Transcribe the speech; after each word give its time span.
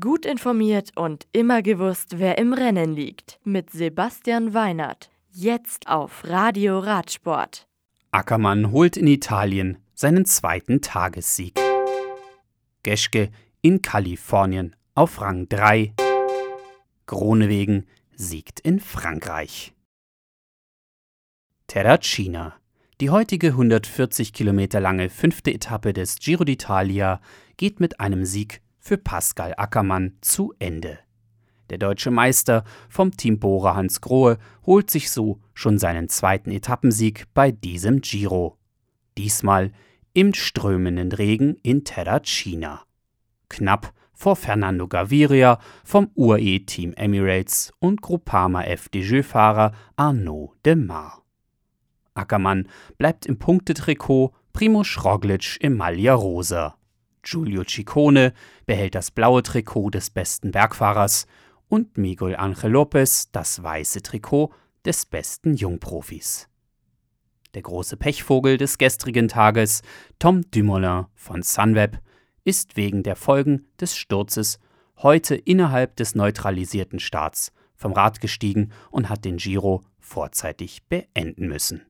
Gut 0.00 0.24
informiert 0.24 0.92
und 0.96 1.26
immer 1.32 1.60
gewusst, 1.60 2.18
wer 2.18 2.38
im 2.38 2.54
Rennen 2.54 2.94
liegt. 2.94 3.38
Mit 3.44 3.68
Sebastian 3.68 4.54
Weinert. 4.54 5.10
Jetzt 5.30 5.88
auf 5.88 6.24
Radio 6.24 6.78
Radsport. 6.78 7.68
Ackermann 8.10 8.70
holt 8.70 8.96
in 8.96 9.06
Italien 9.06 9.76
seinen 9.94 10.24
zweiten 10.24 10.80
Tagessieg. 10.80 11.60
Geschke 12.82 13.30
in 13.60 13.82
Kalifornien 13.82 14.74
auf 14.94 15.20
Rang 15.20 15.50
3. 15.50 15.92
Gronewegen 17.04 17.86
siegt 18.16 18.60
in 18.60 18.80
Frankreich. 18.80 19.74
Terracina. 21.66 22.54
Die 23.02 23.10
heutige 23.10 23.48
140 23.48 24.32
Kilometer 24.32 24.80
lange 24.80 25.10
fünfte 25.10 25.52
Etappe 25.52 25.92
des 25.92 26.16
Giro 26.16 26.44
d'Italia 26.44 27.20
geht 27.58 27.80
mit 27.80 28.00
einem 28.00 28.24
Sieg 28.24 28.62
für 28.84 28.98
Pascal 28.98 29.54
Ackermann 29.56 30.12
zu 30.20 30.52
Ende. 30.58 30.98
Der 31.70 31.78
deutsche 31.78 32.10
Meister 32.10 32.64
vom 32.90 33.16
Team 33.16 33.40
Bora 33.40 33.74
Hans 33.74 34.02
Grohe 34.02 34.36
holt 34.66 34.90
sich 34.90 35.10
so 35.10 35.40
schon 35.54 35.78
seinen 35.78 36.10
zweiten 36.10 36.50
Etappensieg 36.50 37.24
bei 37.32 37.50
diesem 37.50 38.02
Giro. 38.02 38.58
Diesmal 39.16 39.72
im 40.12 40.34
strömenden 40.34 41.12
Regen 41.12 41.56
in 41.62 41.84
Terracina. 41.84 42.82
Knapp 43.48 43.94
vor 44.12 44.36
Fernando 44.36 44.86
Gaviria 44.86 45.58
vom 45.82 46.10
UAE-Team 46.14 46.92
Emirates 46.92 47.72
und 47.78 48.02
Groupama 48.02 48.62
FDJ-Fahrer 48.64 49.72
Arnaud 49.96 50.52
de 50.66 50.74
Mar. 50.74 51.22
Ackermann 52.12 52.68
bleibt 52.98 53.24
im 53.24 53.38
Punktetrikot, 53.38 54.32
Primo 54.52 54.84
Schroglic 54.84 55.56
im 55.60 55.76
Maglia 55.76 56.14
Rosa. 56.14 56.76
Giulio 57.24 57.64
Ciccone 57.64 58.32
behält 58.66 58.94
das 58.94 59.10
blaue 59.10 59.42
Trikot 59.42 59.90
des 59.90 60.10
besten 60.10 60.52
Bergfahrers 60.52 61.26
und 61.68 61.98
Miguel 61.98 62.36
Angel 62.36 62.70
Lopez 62.70 63.30
das 63.32 63.62
weiße 63.62 64.02
Trikot 64.02 64.52
des 64.84 65.06
besten 65.06 65.54
Jungprofis. 65.54 66.48
Der 67.54 67.62
große 67.62 67.96
Pechvogel 67.96 68.56
des 68.56 68.78
gestrigen 68.78 69.28
Tages, 69.28 69.82
Tom 70.18 70.50
Dumoulin 70.50 71.06
von 71.14 71.42
Sunweb, 71.42 72.00
ist 72.44 72.76
wegen 72.76 73.02
der 73.02 73.16
Folgen 73.16 73.66
des 73.80 73.96
Sturzes 73.96 74.58
heute 74.98 75.34
innerhalb 75.34 75.96
des 75.96 76.14
neutralisierten 76.14 76.98
Starts 76.98 77.52
vom 77.74 77.92
Rad 77.92 78.20
gestiegen 78.20 78.70
und 78.90 79.08
hat 79.08 79.24
den 79.24 79.38
Giro 79.38 79.82
vorzeitig 79.98 80.84
beenden 80.88 81.48
müssen. 81.48 81.82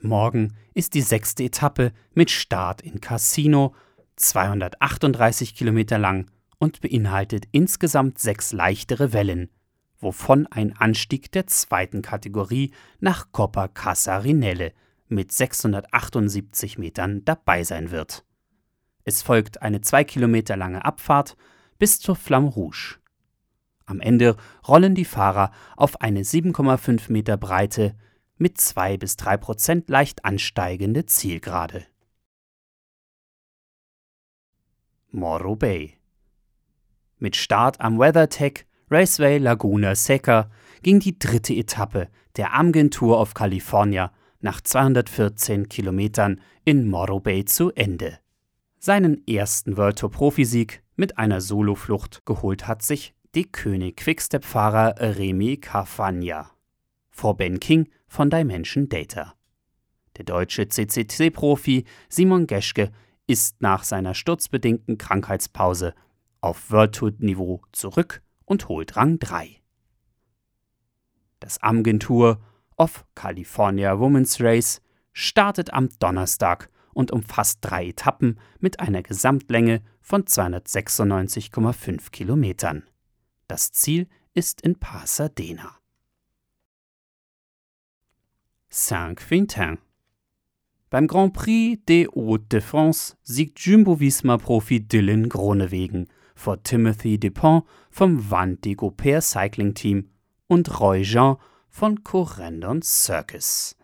Morgen 0.00 0.54
ist 0.74 0.94
die 0.94 1.00
sechste 1.00 1.44
Etappe 1.44 1.92
mit 2.12 2.30
Start 2.30 2.82
in 2.82 3.00
Cassino 3.00 3.74
238 4.16 5.54
Kilometer 5.54 5.98
lang 5.98 6.30
und 6.58 6.80
beinhaltet 6.80 7.46
insgesamt 7.52 8.18
sechs 8.18 8.52
leichtere 8.52 9.12
Wellen, 9.12 9.50
wovon 9.98 10.46
ein 10.46 10.76
Anstieg 10.76 11.32
der 11.32 11.46
zweiten 11.46 12.02
Kategorie 12.02 12.72
nach 13.00 13.32
Coppa 13.32 13.68
Casarinelle 13.68 14.72
mit 15.08 15.32
678 15.32 16.78
Metern 16.78 17.24
dabei 17.24 17.64
sein 17.64 17.90
wird. 17.90 18.24
Es 19.04 19.22
folgt 19.22 19.62
eine 19.62 19.80
zwei 19.80 20.04
Kilometer 20.04 20.56
lange 20.56 20.84
Abfahrt 20.84 21.36
bis 21.78 22.00
zur 22.00 22.16
Flamme 22.16 22.48
Rouge. 22.48 22.96
Am 23.86 24.00
Ende 24.00 24.36
rollen 24.66 24.94
die 24.94 25.04
Fahrer 25.04 25.50
auf 25.76 26.00
eine 26.00 26.22
7,5 26.22 27.12
Meter 27.12 27.36
breite, 27.36 27.94
mit 28.36 28.58
2 28.58 28.96
bis 28.96 29.16
3 29.16 29.36
Prozent 29.36 29.90
leicht 29.90 30.24
ansteigende 30.24 31.06
Zielgerade. 31.06 31.86
Morro 35.14 35.54
Bay. 35.54 35.94
Mit 37.18 37.36
Start 37.36 37.80
am 37.80 38.00
WeatherTech 38.00 38.66
Raceway 38.90 39.38
Laguna 39.38 39.94
Seca 39.94 40.50
ging 40.82 40.98
die 40.98 41.16
dritte 41.16 41.54
Etappe 41.54 42.08
der 42.36 42.52
Amgen 42.52 42.90
Tour 42.90 43.20
of 43.20 43.32
California 43.32 44.12
nach 44.40 44.60
214 44.60 45.68
Kilometern 45.68 46.40
in 46.64 46.88
Morro 46.88 47.20
Bay 47.20 47.44
zu 47.44 47.70
Ende. 47.72 48.18
Seinen 48.80 49.24
ersten 49.28 49.76
World 49.76 50.00
Tour 50.00 50.10
Profisieg 50.10 50.82
mit 50.96 51.16
einer 51.16 51.40
Soloflucht 51.40 52.26
geholt 52.26 52.66
hat 52.66 52.82
sich 52.82 53.14
die 53.36 53.50
König 53.50 53.98
Quickstep-Fahrer 53.98 54.96
Remy 54.98 55.58
Cafagna 55.58 56.50
vor 57.10 57.36
Ben 57.36 57.60
King 57.60 57.88
von 58.08 58.30
Dimension 58.30 58.88
Data. 58.88 59.34
Der 60.16 60.24
deutsche 60.24 60.68
CCC-Profi 60.68 61.84
Simon 62.08 62.48
Geschke 62.48 62.90
ist 63.26 63.60
nach 63.60 63.84
seiner 63.84 64.14
sturzbedingten 64.14 64.98
Krankheitspause 64.98 65.94
auf 66.40 66.70
World 66.70 66.94
Tour 66.94 67.12
Niveau 67.18 67.62
zurück 67.72 68.22
und 68.44 68.68
holt 68.68 68.96
Rang 68.96 69.18
3. 69.18 69.60
Das 71.40 71.62
Amgen 71.62 72.00
Tour 72.00 72.40
of 72.76 73.06
California 73.14 73.98
Women's 73.98 74.40
Race 74.40 74.82
startet 75.12 75.72
am 75.72 75.88
Donnerstag 75.98 76.70
und 76.92 77.10
umfasst 77.10 77.58
drei 77.60 77.88
Etappen 77.88 78.38
mit 78.60 78.80
einer 78.80 79.02
Gesamtlänge 79.02 79.82
von 80.00 80.24
296,5 80.24 82.10
Kilometern. 82.10 82.84
Das 83.48 83.72
Ziel 83.72 84.08
ist 84.32 84.60
in 84.60 84.78
Pasadena. 84.78 85.78
Saint-Quentin 88.68 89.78
beim 90.94 91.08
Grand 91.08 91.32
Prix 91.32 91.80
des 91.88 92.06
Hauts-de-France 92.14 93.16
siegt 93.24 93.58
Jumbo-Visma-Profi 93.58 94.78
Dylan 94.78 95.28
Gronewegen 95.28 96.06
vor 96.36 96.62
Timothy 96.62 97.18
Dupont 97.18 97.64
vom 97.90 98.30
Van 98.30 98.60
de 98.60 98.76
Gopher 98.76 99.20
Cycling 99.20 99.74
Team 99.74 100.10
und 100.46 100.78
Roy 100.78 101.02
Jean 101.02 101.38
von 101.68 102.04
Corendon 102.04 102.80
Circus. 102.80 103.74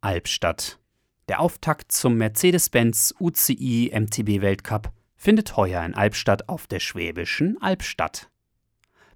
Albstadt. 0.00 0.80
Der 1.28 1.38
Auftakt 1.38 1.92
zum 1.92 2.16
Mercedes-Benz 2.16 3.14
UCI 3.20 3.92
MTB 3.94 4.42
Weltcup 4.42 4.90
findet 5.14 5.56
heuer 5.56 5.84
in 5.84 5.94
Albstadt 5.94 6.48
auf 6.48 6.66
der 6.66 6.80
Schwäbischen 6.80 7.62
Alb 7.62 7.84
statt. 7.84 8.28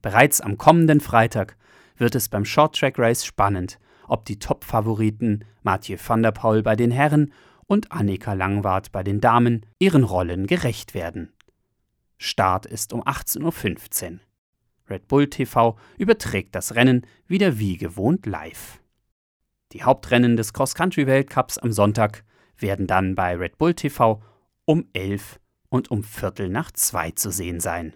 Bereits 0.03 0.41
am 0.41 0.57
kommenden 0.57 1.01
Freitag 1.01 1.57
wird 1.97 2.15
es 2.15 2.29
beim 2.29 2.45
Short 2.45 2.79
Track 2.79 2.97
Race 2.97 3.25
spannend 3.25 3.81
ob 4.10 4.25
die 4.25 4.38
Top-Favoriten 4.38 5.44
Mathieu 5.62 5.97
van 6.04 6.22
der 6.22 6.32
Poel 6.32 6.62
bei 6.62 6.76
den 6.76 6.91
Herren 6.91 7.32
und 7.66 7.93
Annika 7.93 8.32
Langwart 8.32 8.91
bei 8.93 9.03
den 9.03 9.21
Damen 9.21 9.65
ihren 9.78 10.04
Rollen 10.04 10.47
gerecht 10.47 10.94
werden. 10.94 11.32
Start 12.19 12.66
ist 12.66 12.93
um 12.93 13.03
18.15 13.03 14.12
Uhr. 14.12 14.19
Red 14.91 15.06
Bull 15.06 15.31
TV 15.31 15.78
überträgt 15.97 16.54
das 16.54 16.75
Rennen 16.75 17.06
wieder 17.26 17.59
wie 17.59 17.76
gewohnt 17.76 18.26
live. 18.26 18.81
Die 19.72 19.84
Hauptrennen 19.84 20.37
des 20.37 20.53
Cross-Country-Weltcups 20.53 21.59
am 21.59 21.70
Sonntag 21.70 22.25
werden 22.59 22.88
dann 22.88 23.15
bei 23.15 23.37
Red 23.37 23.56
Bull 23.56 23.75
TV 23.75 24.20
um 24.65 24.87
11 24.93 25.38
und 25.69 25.93
um 25.93 26.03
Viertel 26.03 26.49
nach 26.49 26.72
zwei 26.72 27.12
zu 27.12 27.31
sehen 27.31 27.60
sein. 27.60 27.94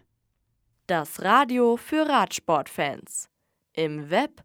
Das 0.87 1.23
Radio 1.23 1.77
für 1.77 2.09
Radsportfans. 2.09 3.29
Im 3.73 4.11
Web 4.11 4.45